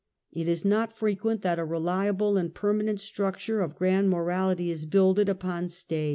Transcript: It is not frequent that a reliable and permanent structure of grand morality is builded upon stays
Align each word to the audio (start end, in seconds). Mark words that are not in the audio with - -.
It 0.31 0.47
is 0.47 0.65
not 0.65 0.97
frequent 0.97 1.43
that 1.43 1.59
a 1.59 1.63
reliable 1.63 2.35
and 2.35 2.51
permanent 2.51 2.99
structure 2.99 3.61
of 3.61 3.75
grand 3.75 4.09
morality 4.09 4.71
is 4.71 4.87
builded 4.87 5.29
upon 5.29 5.67
stays 5.67 6.09